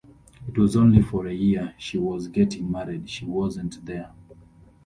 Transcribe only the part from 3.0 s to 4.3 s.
she wasn't there.